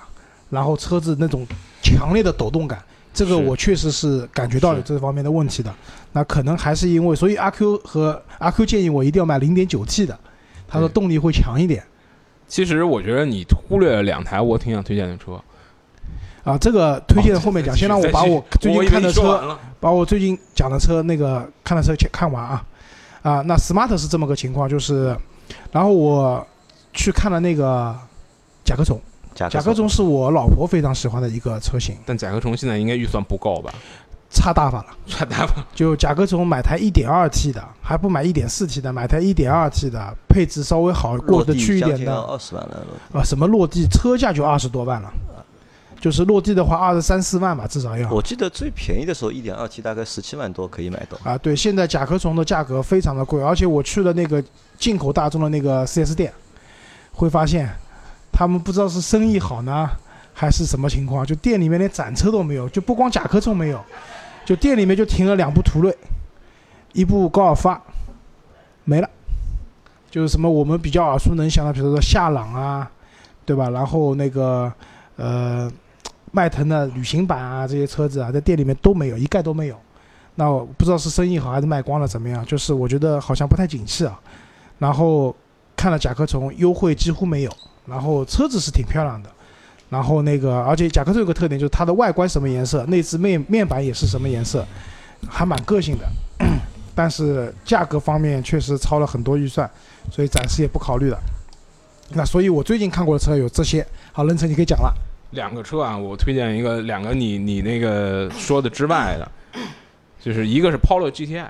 [0.49, 1.45] 然后车子那种
[1.81, 2.77] 强烈的抖动感，
[3.13, 5.73] 这个我确实是感觉到有这方面的问题的。
[6.11, 10.19] 那可能还是因为，所以阿 Q 和阿 Q 建议我一定要买 0.9T 的，
[10.67, 11.81] 他说动力会强一点
[12.47, 15.33] 其实我觉得你忽略了两台我挺想推荐的车。
[16.43, 16.57] 啊。
[16.57, 22.65] 这个推荐后面讲，先让我把我最近看的车，把我最近讲的车那个看的车先看完啊
[23.21, 23.41] 啊。
[23.41, 25.15] 那 Smart 是这么个情况，就是，
[25.71, 26.45] 然后我
[26.93, 27.93] 去看了那个
[28.63, 28.99] 甲壳虫，
[29.35, 31.97] 甲甲壳虫是我老婆非常喜欢的一个车型。
[32.05, 33.73] 但甲壳虫现在应该预算不够吧？
[34.37, 34.85] 差大发了。
[35.07, 35.65] 差大发。
[35.73, 45.11] 就甲壳虫买台 1.2T 的，还不买 1.4T 的，买台 1.2T 的，配置稍微好过得去一点的，二十万了，啊，什么落地车价就二十多万了，
[45.99, 48.09] 就是落地的话二十三四万吧，至少要。
[48.11, 51.17] 我记得最便宜的时候，一点二 T 大概十七万多可以买到。
[51.23, 54.43] 啊，对，现在甲壳虫的价格非常的贵，而且我去了那个
[54.77, 56.31] 进口大众的那个 4S 店，
[57.11, 57.67] 会发现
[58.31, 59.89] 他们不知道是生意好呢，
[60.33, 63.83] 还是什么情况，就店里面连展车都没有，就不光甲壳虫没有，
[64.47, 65.93] 就店里面就停了两部途锐，
[66.93, 67.69] 一部高尔夫，
[68.85, 69.09] 没了。
[70.09, 72.89] 就是什么我们比较耳熟能详的，比如说夏朗啊，
[73.45, 73.69] 对吧？
[73.69, 74.71] 然后那个
[75.17, 75.69] 呃，
[76.31, 79.77] 迈腾的旅行版啊，这些车子啊，在店里面都没有，一概都没有。
[80.35, 82.45] 那我不知道是生意好还是卖光了怎么样？
[82.45, 84.17] 就是我觉得好像不太景气啊。
[84.79, 85.35] 然后
[85.75, 87.51] 看了甲壳虫，优惠几乎没有。
[87.85, 89.29] 然后车子是挺漂亮的。
[89.89, 94.65] 然后那个，而且甲壳虫有个特点，就是它的外观什么颜色，内置面面板也是什么颜色，
[95.29, 96.05] 还蛮个性的。
[96.93, 99.69] 但是价格方面确实超了很多预算，
[100.11, 101.19] 所以暂时也不考虑了。
[102.09, 103.85] 那所以我最近看过的车有这些。
[104.11, 104.93] 好，任成你可以讲了。
[105.31, 109.31] 两个车啊，我推荐一个，两个你你那个说的之外的，
[110.19, 111.47] 就是一个是 Polo GTI。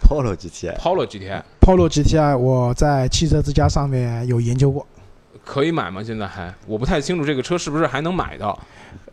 [0.00, 0.76] Polo GTI。
[0.76, 1.42] Polo GTI。
[1.60, 4.86] Polo GTI 我在汽车之家上面有研究过。
[5.48, 6.02] 可以买吗？
[6.04, 8.56] 现在还我不太清楚这个车是不是还能买到。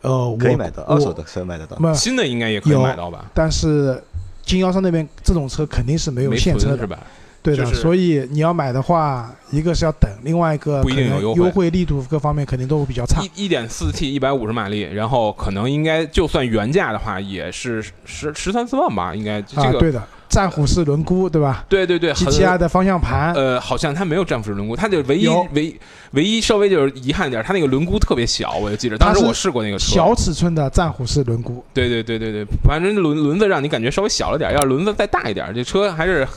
[0.02, 1.94] 呃，可以买到，二手的车买得到。
[1.94, 3.24] 新的应该也可以买到吧？
[3.32, 3.98] 但是
[4.44, 6.98] 经销商那边这种车肯定是没有现车的，是吧？
[7.42, 13.22] 对的，所以你要买的话，一个是要等，另外一个不一定有优优惠力度各方面肯定都会比较差。
[13.22, 20.02] 一一点四 T 一百五十马力，然后可能应该就算原价的话，也是十十三四万吧，应该这个、啊、对的。
[20.36, 21.64] 战虎式轮毂对吧？
[21.66, 25.74] 对对对，GTI 的方向盘，呃，好像它没有战虎式轮毂，它就唯一唯
[26.10, 31.62] 唯一稍微就是遗憾点，它那个轮毂特别小，我就记着，当时我试过那个车，小尺寸的战虎式轮毂。
[31.72, 36.28] 对对对对对，反正轮轮子让你感觉稍微小了点，要是轮子再大一点，这车还是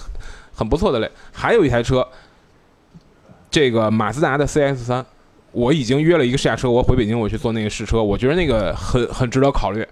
[0.56, 1.12] 很不错的嘞。
[1.34, 2.08] 还有一台车，
[3.52, 5.06] 这个马自达的 CX 三，
[5.52, 9.86] 我已经约了一个试驾车，我回北京我去做那个试车，我觉得那个很很值得考虑，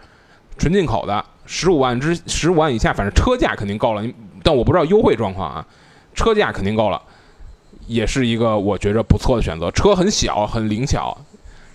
[0.58, 1.22] 纯进口的。
[1.48, 4.04] 十五万之十五万以下，反正车价肯定够了，
[4.44, 5.66] 但我不知道优惠状况啊。
[6.14, 7.02] 车价肯定够了，
[7.88, 9.72] 也是一个我觉着不错的选择。
[9.72, 11.18] 车很小，很灵巧，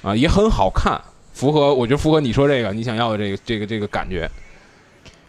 [0.02, 1.00] 啊，也很好看，
[1.32, 4.28] 符合我觉得符合你说这个你想要的这个这个这个感觉，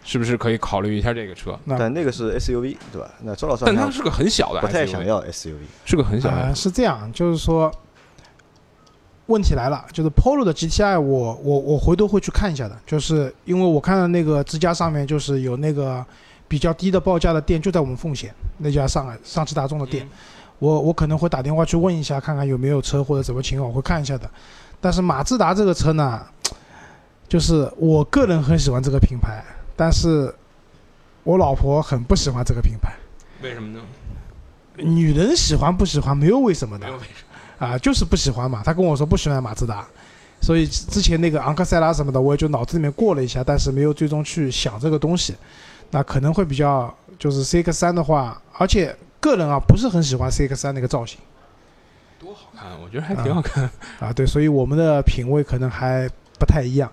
[0.03, 1.58] 是不是可以考虑一下这个车？
[1.67, 3.10] 但那个是 SUV 对吧？
[3.21, 6.56] 那周老师，但它是个很小的不太想要 SUV，是个很小的、呃。
[6.56, 7.71] 是这样，就是说。
[9.34, 16.06] 问题来了，就是 Polo 的 GTI，我我我回头会去看一下的，就是因为我看到那个之家上面就是有那个
[16.48, 20.10] 比较低的报价的店，就在我们奉贤那家上海上汽大众的店，嗯、
[20.60, 24.30] 我我可能会打电话去问一下，看看有没有车或者什么情况，我会看一下的。
[24.80, 26.22] 但是马自达这个车呢，
[27.28, 29.43] 就是我个人很喜欢这个品牌，
[29.76, 30.34] 但是
[31.24, 32.93] 我老婆很不喜欢这个品牌。
[33.41, 33.82] 为什么呢？
[34.76, 36.88] 女人喜欢不喜欢没有为什么的。
[36.88, 37.22] 没有为什么。
[37.63, 38.62] 啊，就是不喜欢嘛。
[38.63, 39.88] 他跟我说不喜欢马自达，
[40.41, 45.34] 所以之前那个昂克赛拉什么的，我也就脑子里面过了一下，但是没有最终去想这个东西。
[45.91, 51.19] 那可能会比较就是 CX 三的话，而且个人啊不是很喜欢 CX 三那个造型。
[52.19, 53.71] 多好看，我觉得还挺好看啊。
[53.99, 56.91] 啊，对，所以我们的品味可能还不太一样，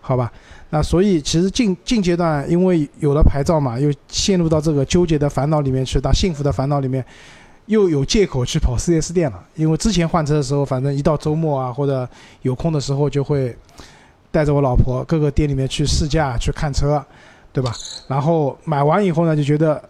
[0.00, 0.32] 好吧？
[0.70, 7.04] 那所以其实近近阶段，因为有了牌照嘛，又陷入到这个纠结的烦恼里面去，到幸福的烦恼里面。
[7.66, 12.08] 又有借口去跑 4S 店了，因为之前换车的时候，反正一到周末啊或者
[12.42, 13.56] 有空的时候，就会
[14.30, 17.04] 带着我老婆各个店里面去试驾、去看车，
[17.52, 17.72] 对吧？
[18.06, 19.82] 然后买完以后呢，就觉得，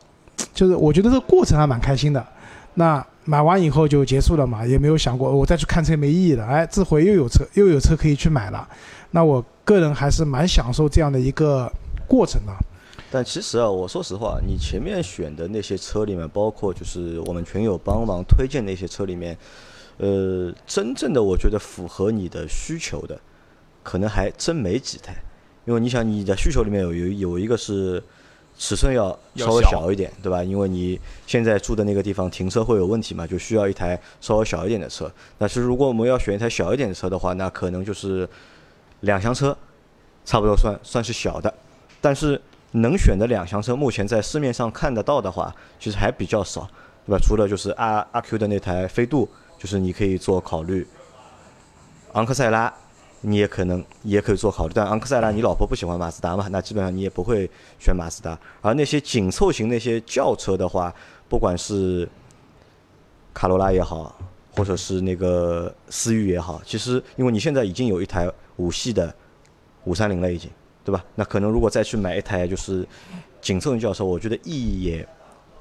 [0.54, 2.26] 就是我觉得这个过程还蛮开心的。
[2.74, 6.46] 那买完以后就结束了嘛，也没有想过我再去看车没意义了。
[6.46, 8.66] 哎，这回又有车，又有车可以去买了。
[9.10, 11.70] 那我个人还是蛮享受这样的一个
[12.06, 12.52] 过程的。
[13.08, 19.38] 但其实啊，我说实话，你前面选的那些车里面，包括就是我们群友帮忙推荐那些车里面，
[19.98, 23.18] 呃，真正的我觉得符合你的需求的，
[23.84, 25.14] 可能还真没几台。
[25.64, 28.02] 因为你想，你的需求里面有有有一个是
[28.58, 30.42] 尺寸要稍微小一点，对吧？
[30.42, 35.10] 因为你现在住的那个地方停车会有问题嘛，就需要一台稍微小一点的车。
[35.38, 38.28] 那其实如果我们要选一台小一点的车的话，那可能就是
[39.00, 39.56] 两厢车，
[40.24, 41.54] 差不多算算是小的，
[42.00, 42.40] 但是。
[42.76, 46.68] 能选的两厢车，目前在市面上看得到的话，其实还比较少，
[47.06, 47.18] 对吧？
[47.18, 50.86] 除了就是阿阿 Q 的那台飞度，就是你可以做考虑。
[52.12, 52.72] 昂克赛拉，
[53.20, 58.38] 你也可能也可以做考虑，但昂克赛拉你老婆不喜欢马自达嘛，那基本上你也不会选马自达。
[58.60, 60.94] 而那些紧凑型那些轿车的话，
[61.28, 62.08] 不管是
[63.32, 64.14] 卡罗拉也好，
[64.54, 69.14] 或者是那个思域也好，其实因为你现在已经有一台五系的
[69.84, 70.50] 五三零了，已经。
[70.86, 71.04] 对吧？
[71.16, 72.86] 那可能如果再去买一台就是
[73.40, 75.04] 紧凑型轿车，我觉得意义也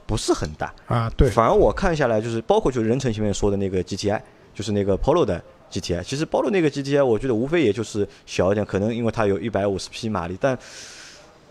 [0.06, 0.72] 不是很大。
[0.86, 4.22] 啊，对，反而我看下来，就是包括就是任成前面说的那个 GTI，
[4.54, 6.04] 就是那个 Polo 的 GTI。
[6.04, 10.56] 其实 Polo 那个 GTI，我觉得无非也就是小一点，可能因为它有一百五十匹马力，但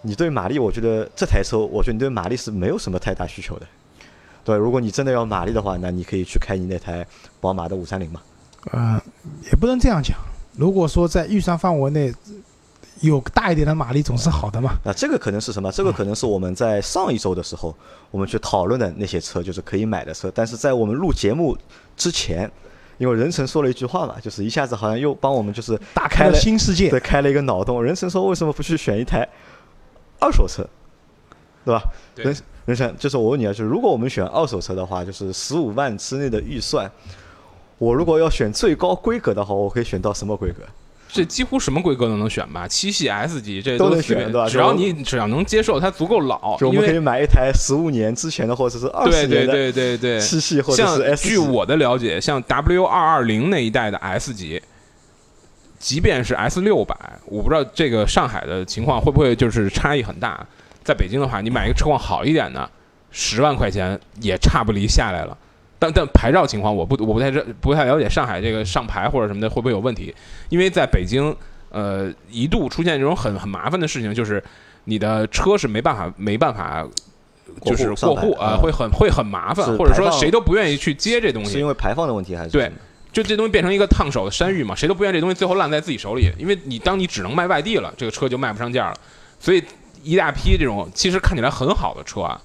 [0.03, 3.67] 你对马力，我觉得这台车，我觉得你对马力是没有什么太大需求的。
[4.45, 7.05] 对，如果你真的要马力的话，那你可以去开你那台
[7.41, 8.21] 宝马的五三零嘛。
[8.71, 9.03] 呃，
[9.51, 10.17] 也不能这样讲。
[10.57, 12.15] 如果说在预算范围内
[13.01, 14.75] 有大一点的马力，总是好的嘛。
[14.85, 15.71] 那这个可能是什么？
[15.73, 17.75] 这个可能是我们在上一周的时候，
[18.11, 20.31] 我们去讨论的那些车，就是可以买的车。
[20.35, 21.57] 但是在我们录节目
[21.97, 22.51] 之前，
[22.99, 27.83] 因为任成说了一句话嘛，就是一下子好像又帮我们就是打开了了新世界对，开了一个脑洞。
[27.83, 29.29] 任成说为什么不去选一台
[30.21, 30.65] 二手车，
[31.65, 31.83] 对吧？
[32.15, 36.91] 对任任成，就是我问你啊，就是如果我们选二手车的话，就是十五万之内的预算，
[37.79, 40.63] 我如果要选最高规格的话，我可以选到什么规格？
[41.15, 51.39] 这几乎什么规格都能选吧，七系 S 级这都能随选对吧只要你只要能接受它足够老，就我们可以买一台十五年之前的，或者是二十年的对对对对对，七系或者 S 据。
[51.39, 54.61] 我的了解，像 W 二二零那一代的 S 级，
[55.79, 56.97] 即便是 S 六百，
[57.27, 60.45] 我不知道这个上海的情况会不会就是差异很大。
[60.83, 62.69] 在北京的话，你买一个车况好一点的，
[63.13, 65.39] 十万块钱也差不离下来了。
[65.79, 70.15] 但但牌照情况我不我不太知不太了解上海这个上牌或者什么的会不会有问题，
[70.49, 71.35] 因为在北京，
[71.71, 74.43] 呃，一度出现这种很很麻烦的事情，就是
[74.85, 76.87] 你的车是没办法没办法。
[77.63, 81.67] 就是过户啊、会很会很麻烦，或者说谁都不愿意去接这东西是因。
[81.67, 82.73] 为排放的问题还是对
[83.13, 88.97] 就这东西变成一个烫手的山芋嘛，谁都不愿意这东西最后烂在自己手里，因为你当你只能卖外地了，这个车就卖不上价了，
[89.39, 89.63] 所以
[90.03, 92.41] 一大批这种其实看起来很好的车啊，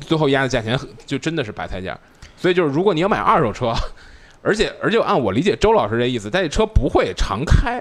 [0.00, 1.98] 最后压的价钱就真的是白菜价。
[2.42, 3.72] 所以就是如果你要买二手车，
[4.42, 7.80] 而且而且按我理解周老师这意思，但这车不会常开，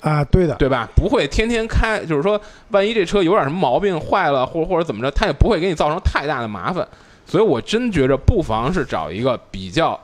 [0.00, 0.88] 啊，对的，对吧？
[0.96, 6.84] 不会天天开，就是说万一这车有点什么毛病坏了，或或者怎么着，它也不会给你造成太大的麻烦。
[7.24, 9.98] 所以我真觉着不妨是找一个比较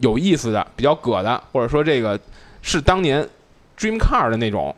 [0.00, 2.18] 有意思的、比较葛的，或者说这个
[2.62, 3.28] 是当年
[3.78, 4.74] Dream Car 的那种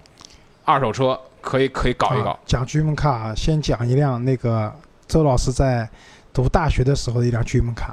[0.64, 2.38] 二手车，可以可以搞一搞啊。
[2.44, 4.72] 讲 Dream Car，先讲一辆那个
[5.06, 5.88] 周老师在
[6.32, 7.92] 读大学的时候的一辆 Dream Car，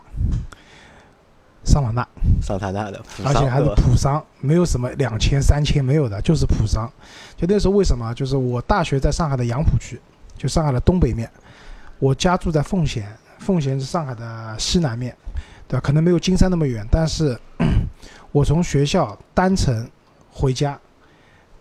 [1.63, 2.07] 桑塔纳，
[2.41, 6.91] 桑塔纳的，而且还是普桑，没有什么两千、三千没有的，就是普桑。
[7.35, 8.13] 就那时候为什么？
[8.13, 9.99] 就是我大学在上海的杨浦区，
[10.37, 11.29] 就上海的东北面，
[11.99, 13.05] 我家住在奉贤，
[13.39, 15.15] 奉贤是上海的西南面，
[15.67, 15.81] 对吧？
[15.85, 17.37] 可能没有金山那么远，但是
[18.31, 19.89] 我从学校单程
[20.31, 20.79] 回家，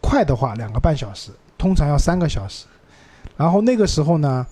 [0.00, 2.66] 快的话两个半小时，通常要三个小时。
[3.36, 4.46] 然后那个时候呢，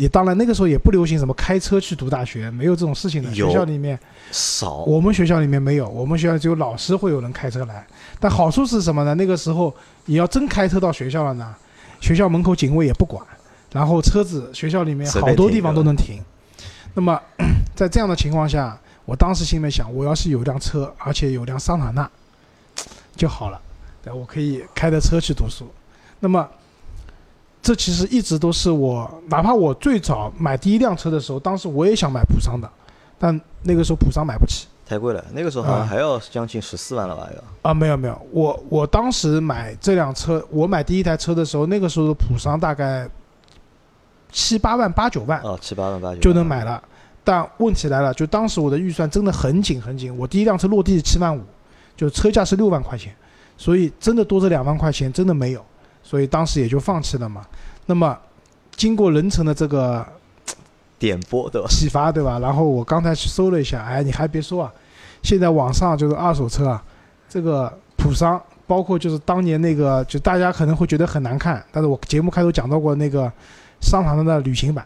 [0.00, 3.30] 也当然那个时候也不流行什么开车去读大学，没有这种事情的。
[3.34, 4.00] 学校里面
[4.32, 7.86] 少，我们学校里面没有，我们学校只有老师会有人开车来。
[8.18, 9.14] 但好处是什么呢？
[9.14, 9.74] 那个时候
[10.06, 11.54] 你要真开车到学校了呢，
[12.00, 13.22] 学校门口警卫也不管，
[13.72, 16.18] 然后车子学校里面好多地方都能停。
[16.94, 17.20] 那么
[17.76, 22.10] 在这样的情况下，我当时心里面想，我要是有辆车，而且有辆桑塔纳
[23.14, 23.60] 就好了，
[24.02, 25.70] 对，我可以开着车去读书。
[26.20, 26.48] 那么
[27.62, 32.68] 这其实一直都是我，哪怕我最早买第一辆车的时候，当时我也想买普桑的，
[33.18, 34.66] 但那个时候普桑买不起。
[34.86, 35.24] 太贵了。
[35.32, 37.28] 那个时候好像啊还要将近十四万了吧？
[37.32, 43.08] 要啊，没有没有，我我当时买这辆车，我买第一台车的时候，那个时候的普桑大概
[44.32, 46.82] 七八万、八九万哦，七八万八九万就能买了。
[47.22, 51.40] 但问题来了，就当时我的预算真的很紧很紧，我第一辆车落地是七万五，
[51.96, 53.14] 就车价是六万块钱，
[53.56, 55.64] 所以真的多这两万块钱真的没有，
[56.10, 57.46] 所以当时也就放弃了嘛。
[57.86, 58.18] 那么
[58.74, 60.04] 经过人成的这个
[60.98, 61.68] 点拨对吧？
[61.70, 62.40] 启发，对吧？
[62.40, 64.72] 然后我刚才去搜了一下，哎，你还别说啊，
[65.22, 66.82] 现在网上就是二手车啊，
[67.28, 73.32] 这个普桑，包括就是当年那个，就大家可能会觉得很难看，但是我节目开头讲到过那个
[73.80, 74.84] 桑塔纳的旅行版，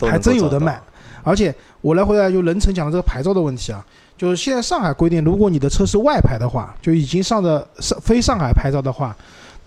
[0.00, 0.80] 还真有的卖。
[1.22, 3.84] 而且我来回来就任成讲的这个牌照的问题啊，
[4.16, 9.16] 就是现在上海规定，如果你的车是外牌的话，就已经上的上非上海牌照的话，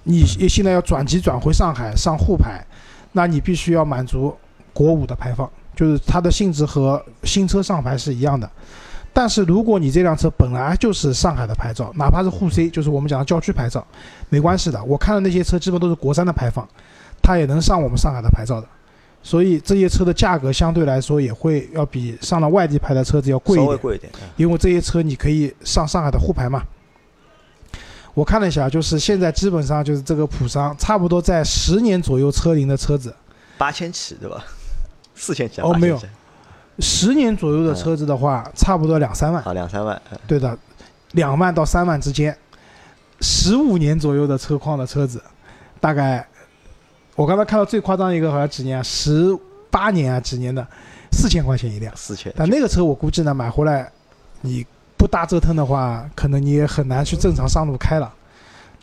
[0.07, 2.65] 你现在要转籍转回上海上沪牌，
[3.11, 4.33] 那你必须要满足
[4.71, 8.49] 国五的排放，就是它的性质和新车上牌是一样的。
[9.11, 13.85] 但是如果你这辆车本来就是上海的牌照，哪怕是沪 C，就是我们讲的郊区牌照，
[14.29, 14.81] 没关系的。
[14.83, 16.67] 我看的那些车基本都是国三的排放，
[17.21, 18.67] 它也能上我们上海的牌照的。
[19.23, 24.09] 所以这些车的价格相对来说也会要比上了外地牌的车子要贵一点，稍微贵一点。
[24.21, 26.63] 嗯因为这些车你可以上上海的沪牌嘛。
[28.17, 33.13] 我看了一下，就是现在基本上就是这个普桑，差不多在十年左右车龄的车子，
[33.59, 34.43] 八千起对吧？
[35.13, 36.01] 四千起啊哦没有
[36.79, 39.43] 十年左右的车子的话，差不多两三万。
[39.43, 40.01] 啊两三万。
[40.09, 40.57] 嗯对的，
[41.11, 42.35] 两万到三万之间。
[43.21, 45.21] 十五年左右的车况的车子，
[45.79, 46.27] 大概
[47.15, 49.37] 我刚才看到最夸张一个好像几年啊，十
[49.69, 50.67] 八年啊几年的，
[51.11, 51.95] 四千块钱一辆。
[51.95, 53.91] 四千，但那个车我估计呢，买回来
[54.41, 54.65] 你
[54.97, 58.11] 不大折腾的话，可能你也很难去正常上路开了。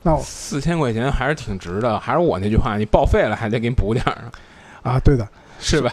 [0.03, 4.31] 那四千块钱还是挺值的，还是我那句话，你报废了还得给你补点儿，
[4.83, 5.27] 啊，对的，
[5.59, 5.91] 是吧？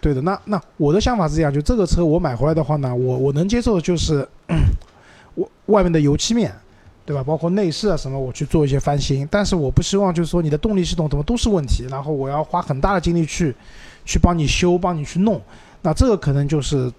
[0.00, 0.20] 对的。
[0.20, 4.28] 那那我的想法是这样，就这个车我买回来的话呢，我我能接受的就是
[5.34, 6.54] 我外面的油漆面，
[7.06, 7.24] 对吧？
[7.24, 9.26] 包括内饰啊什么，我去做一些翻新。
[9.30, 13.54] 但是我不希望就是说你的动力系统怎么都是问题，然后我要花很大的精力去
[14.04, 15.40] 去帮你修，帮你去弄。
[15.80, 16.92] 那这个可能就是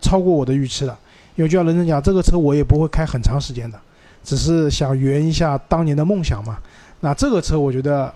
[0.00, 0.98] 超过我的预期了。
[1.38, 3.80] 因为就像人讲，这个车我也不会开很长时间的，
[4.24, 6.58] 只是想圆一下当年的梦想嘛。
[6.98, 8.12] 那这个车我觉得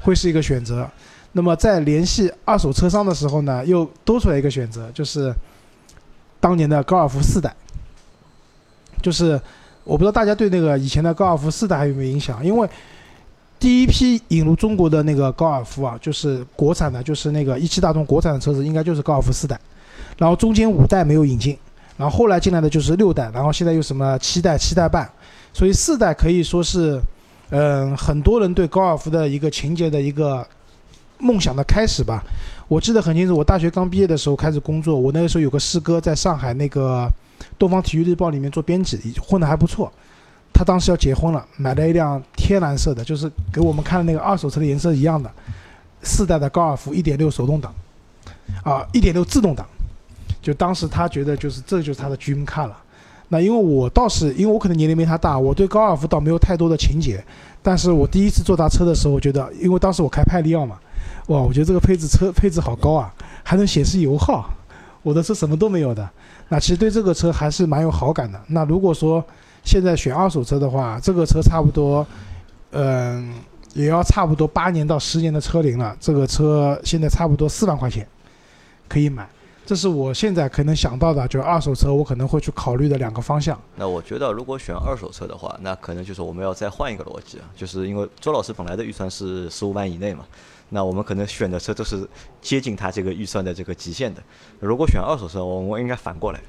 [0.00, 0.88] 会是一个选择。
[1.32, 5.34] 那么在联系二手车商的时候呢，又多出来一个选择，就是
[6.40, 7.54] 当年的高尔夫四代。
[9.02, 9.38] 就是
[9.84, 12.42] 我不知道大家对那个以前的高尔夫四代还有没有影响？
[12.42, 12.66] 因为
[13.60, 19.60] 第一批引入中国的那个高尔夫啊，就是国产的，就是那个一汽大众国产的车子，应该就是高尔夫四代。
[20.16, 21.58] 然后中间五代没有引进，
[21.96, 25.08] 然后后来进来的就是六代，然后现在又什么七代、七代半，
[25.52, 27.00] 所以四代可以说是，
[27.50, 30.44] 嗯、很多人对高尔夫的一个情节的一个
[31.18, 32.24] 梦想的开始吧。
[32.66, 37.06] 我记得很清楚，我大学刚毕业的时候开始工作，我那个时候有个师哥在上海那个
[37.58, 39.92] 《东方体育日报》里面做编辑，混得还不错。
[40.52, 45.30] 他当时要结婚了，买了一辆天蓝色的，就是给我们看的那个二手车的颜色一样的，
[46.02, 47.74] 四代的高尔夫1.6手动挡，
[48.62, 49.66] 啊，1.6自动挡。
[50.44, 52.76] 就当时他觉得就是这就是他的 dream car 了。
[53.28, 57.24] 那因为我倒是因为我可能年龄没他大，我对高尔夫倒没有太多的情节。
[57.62, 60.78] 但是我第一次坐他车的时候，我觉得，因为当时我开派利奥嘛，
[61.28, 63.10] 哇，我觉得这个配置车配置好高啊，
[63.42, 64.48] 还能显示油耗。
[65.02, 66.08] 我的车什么都没有的，
[66.48, 68.40] 那其实对这个车还是蛮有好感的。
[68.48, 69.24] 那如果说
[69.62, 72.06] 现在选二手车的话，这个车差不多，
[72.72, 73.34] 嗯、
[73.72, 75.96] 也要差不多八年到十年的车龄了。
[76.00, 78.06] 这个车现在差不多四万块钱
[78.88, 79.28] 可以买，
[79.66, 83.58] 这是我现在可能想到的，就是二手车我可能会去考虑的两个方向。
[83.76, 90.24] 那我觉得，如果选二手车的话，那可能就是我们要再换一个逻辑啊，就是因为周老师本来的预算是十五万以内嘛，
[90.68, 92.06] 那我们可能选的车都是
[92.42, 94.22] 接近他这个预算的这个极限的。
[94.60, 96.40] 如果选二手车，我们应该反过来，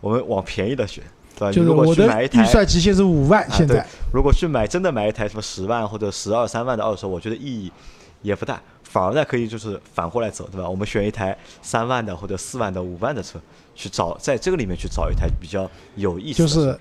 [0.00, 1.02] 我们往便宜的选，
[1.38, 7.72] 对就是我的去买一台预算极限是五万，现在如果去买真的买一台什么十万或者十二三万的二手，我觉得意义
[8.20, 8.60] 也不大，
[8.92, 10.68] 反而呢可以就是反过来走，对吧？
[10.68, 13.38] 我们选一台三万的或者四万的、五万的车，
[13.76, 16.48] 去找在这个里面去找一台比较有意思的。
[16.48, 16.76] 就是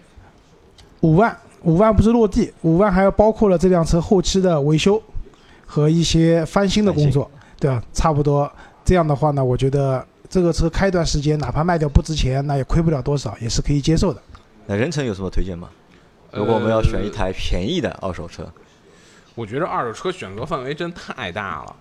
[1.01, 4.99] 五万，五万不是落地，五万还要包括了这辆车后期的维修
[5.67, 7.83] 和一些翻新的工作，对吧？
[7.93, 8.51] 差不多
[8.83, 14.19] 这样的话呢，我觉得这个车开一段时间，哪怕卖掉不值钱，那也亏不了多少，也是可以接受的。
[14.65, 15.69] 那任成有什么推荐吗？
[16.31, 18.51] 如果我们要选一台便宜的二手车，
[19.35, 21.75] 我觉得二手车选择范围真太大了。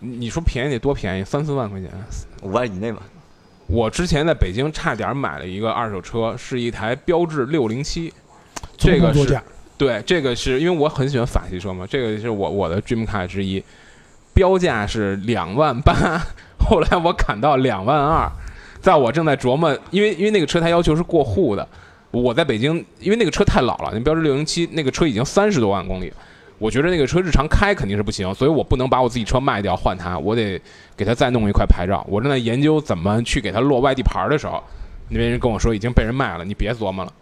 [0.00, 1.24] 你你说便宜得多便宜？
[1.24, 1.90] 三四万块钱。
[2.42, 3.02] 五万以内吧，
[3.66, 8.12] 我之前在北京差点买了一个二手车，是一台标致六零七，
[8.76, 9.40] 这个是
[9.78, 13.62] 对，这个是因为我很喜欢法系车嘛，这个是我我的 dream car 之一，
[14.32, 15.94] 标价是两万八，
[16.58, 18.30] 后来我砍到两万二，
[18.80, 21.66] 在我正在琢磨，因为因为那个车它要求是过户的，
[22.10, 26.12] 我在北京，因为那个车太老了，那标致六零七那个车已经三十多万公里，
[26.58, 30.60] 我觉得那个车日常开肯定是不行，所以我不能把我自己车卖掉换它，我得
[30.96, 32.04] 给它再弄一块牌照。
[32.08, 34.62] 我正在研究怎么去给它落外地牌的时候，
[35.08, 37.12] 那边人跟我说已经被人卖了，你别琢磨了。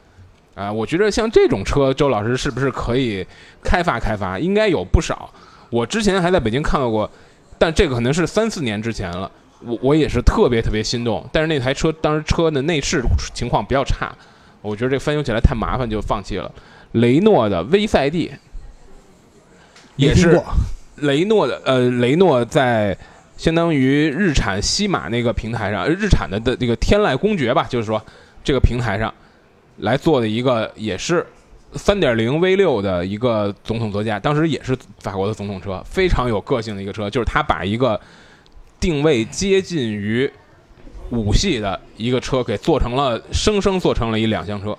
[0.55, 3.27] 啊、我觉得像这种车，周老师是不是可以
[3.61, 4.39] 开发开发？
[4.39, 5.29] 应该有不少。
[5.69, 7.11] 我之前还在北京看到过，
[7.59, 9.29] 但这个可能是三四年之前了。
[9.67, 14.15] 我我也是特别特别心动，但是那台车当时车的内饰情况比较差，
[14.63, 16.49] 我觉得这翻修起来太麻烦，就放弃了。
[16.93, 18.31] 雷诺的威赛蒂，
[19.97, 20.41] 也是
[20.97, 22.97] 雷诺的呃，雷诺在
[23.37, 28.01] 相当于日产西马那个平台上，呃日产的的这个天籁公爵吧，就是说
[28.43, 29.13] 这个平台上
[29.79, 31.27] 来做的一个也是
[31.75, 38.01] 三点零 V 六的一个总统座驾，当时也是法国的总统车，非常有个性的一个车，就是它把一个
[38.79, 40.31] 定位接近于
[41.11, 44.77] 五系的一个车给做成了，生生做成了一两厢车，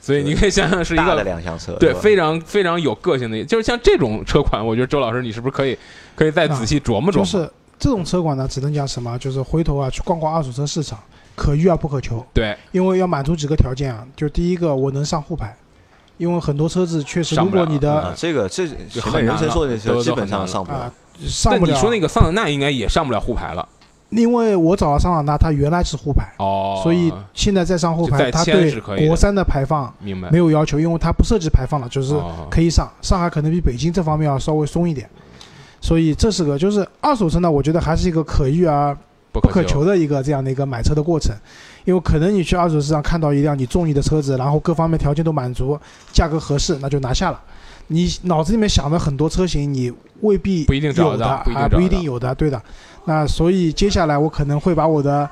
[0.00, 5.76] 所以你可以想想是一个大的个两厢车，对，非常非常有个性的，就是像这种车款，我觉得周老师你是不是可以
[6.16, 7.24] 可以再仔细琢磨琢磨？
[7.24, 9.18] 就是这种车款呢，只能讲什么？
[9.18, 10.98] 就是回头啊去逛逛二手车市场，
[11.36, 12.24] 可遇而不可求。
[12.32, 15.54] 对，因为要满足几个条件啊，就第一个我能上沪牌，
[16.16, 18.66] 因为很多车子确实，如果你的啊，这个这
[19.00, 20.92] 很人成说的都都是基本上上不了啊。
[21.26, 21.72] 上不了。
[21.72, 23.68] 但你说那个桑塔纳应该也上不了沪牌了
[24.10, 32.90] 因为我找了桑塔纳，它原来是沪牌，哦，所以现在在上沪牌，它对国三的排放明白没有要求，因为它不涉及排放了，就是哦可以上。
[33.00, 35.08] 上海可能比北京这方面要稍微松一点。
[35.80, 38.94] 所以这是个就是二手车呢，我觉得还是一个可遇而
[39.32, 41.34] 不不可求的一个这样的一个买车的过程，
[41.84, 45.78] 因为可能你去二手市场看到一辆你中意的车子，然后各方面条件都满足，
[46.12, 47.40] 价格合适，那就拿下了。
[47.86, 52.60] 你脑子里面想的很多车型，你未必不一定有的不一定有的，对的。
[53.04, 55.28] 那所以接下来我可能会把我的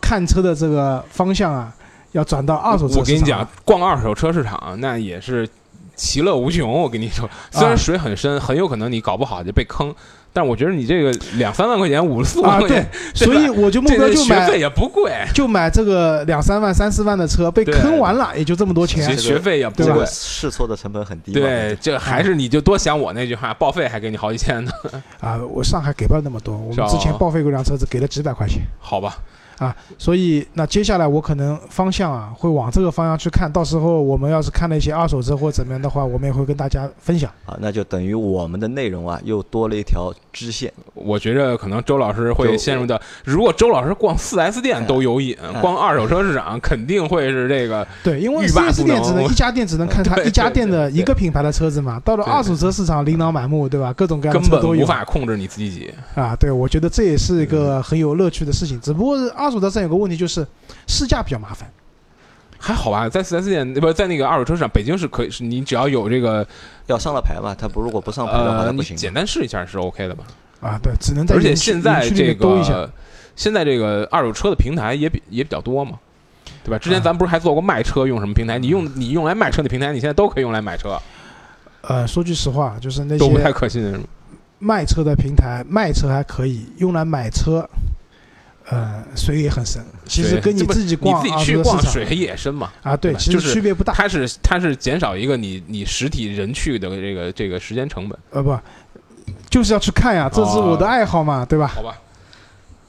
[0.00, 1.72] 看车的这个方向啊，
[2.12, 3.00] 要转到二手车。
[3.00, 5.48] 我跟你讲，逛二手车市场那也是
[5.94, 6.70] 其乐无穷。
[6.70, 9.94] 我跟你说，虽然水很深，很有可能你搞不好就被坑。
[10.38, 19.16] 但我觉得你这个两三万块钱、五四万啊，对块钱，，所以我就目标就买学费也不贵，就买这个两三万、三四万的车，被坑完了也就这么多钱学。
[19.16, 20.06] 学费也不贵这个。
[20.06, 21.32] 试错的成本很低。
[21.32, 24.70] 对，这还是你就多想我那句话，报废还给你好几千呢，
[25.18, 29.18] 啊，我上海给不了那么多，我们之前报废过辆车子，给了几百块钱好吧？
[29.58, 29.74] 啊。
[29.96, 37.30] 所以那接下来我可能方向啊会往这个方向去看，到时候我们要是看了一些二手车或怎么样的话，我们也会跟大家分享。
[37.44, 40.72] 啊，那就等于我们的内容啊又多了一条支线。
[40.94, 53.92] 我觉着可能周老师会陷入到，如果周老师逛四 S 店都有瘾，哎 逛二手车市场肯定会是这个对，因为欲4罢 S 不店只能能 一家店只能看它一家店的一个品牌的车子嘛，到了二手车市场琳琅满目，对吧？
[53.92, 55.92] 各种各样根本无的车都有法控制你自己。
[56.14, 56.36] 啊。
[56.38, 58.80] 对，我觉得这也是一个很有乐趣的事情。
[58.80, 60.46] 只不过是二手车上有个问题就是
[60.86, 61.70] 试驾比较麻烦。
[62.58, 66.46] 还好吧，在四 S 店不在那个二手车市场，北京是可以，是你只要有这个
[66.86, 68.96] 要上了牌嘛，他不如果不上牌的话，呃，不行。
[68.96, 70.24] 你简单试一下是 OK 的吧？
[70.60, 72.34] 啊，对，只能在而且现在这。
[72.34, 72.90] 个
[73.36, 75.96] 现在这个二手车的平台也比也比较多嘛，
[76.64, 76.76] 对吧？
[76.76, 78.58] 之前啊咱不是还做过卖车用什么平台？
[78.58, 81.00] 你用你用来卖车的平台，你现在都可以用来买车，
[81.82, 84.04] 呃，说句实话，就是那些都不太可信？
[84.58, 87.64] 卖车的平台卖车还可以，用来买车，
[88.70, 89.82] 呃，水也很深。
[90.04, 93.92] 其实跟你自己逛你自己去逛水也深嘛，啊，对，其实就是区别不大。
[93.94, 98.58] 它是它是减少一个你你实体人去的这个这个时间成本，呃，不，
[99.48, 101.66] 就是要去看呀，这是我的爱好嘛，对吧？
[101.66, 101.98] 好吧？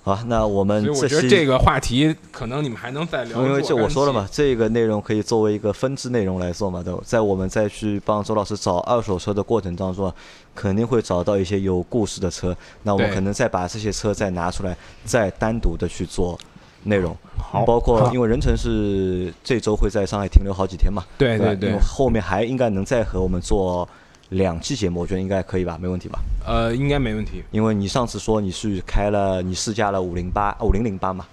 [0.02, 3.46] 好，那我们所以我觉得这个话题可能你们还能再聊。
[3.46, 6.94] 因为这我说了嘛，，这个内容可以作为一个分支内容来做嘛，对？
[7.04, 10.16] 在我们再去帮周老师找二手车的过程当中啊，
[10.60, 12.54] 肯定会找到一些有故事的车，
[12.84, 16.38] 那我们可能再把这些车再拿出来，再单独的去做
[16.84, 17.16] 内容。
[17.38, 23.88] 好包括因为任成是这周会在上海停留好几天嘛，对对对，后面还应该能再和我们做
[24.30, 26.20] 两期节目，我觉得应该可以吧，没问题吧？
[26.46, 27.42] 呃，应该没问题。
[27.52, 31.26] 因为你上次说你是开了，你试驾了五零八五零零八嘛，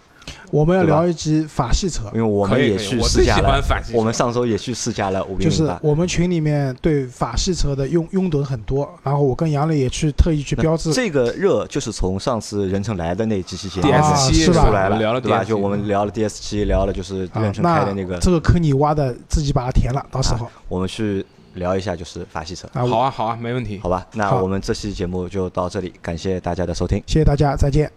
[0.50, 5.70] 我们要聊一集法系车因，为我们也去试驾了我们上周也去试驾了五零就是。
[5.82, 10.92] 我们群里面对法系车的拥拥趸很多，然后我跟杨磊也去特意去标志。
[10.92, 15.44] 这个热就是从上次任成来的那几期节目 DS 啊七是吧出来了，聊了对吧？
[15.44, 21.24] 就我们聊了 DS 七，聊了就是啊任成开的那那个，这个坑你挖的，自己把它填了，到时候我们去
[21.54, 23.80] 聊一下就是法系车，啊，好啊好啊，没问题。
[23.82, 24.06] 好吧？
[24.12, 27.02] 那我们这期节目就到这里，感谢大家的收听。
[27.06, 27.90] 谢谢大家，再见。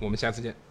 [0.00, 0.69] 我们下次见。